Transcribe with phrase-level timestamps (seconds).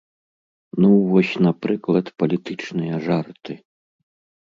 [0.83, 3.53] Ну, вось напрыклад палітычныя жарты.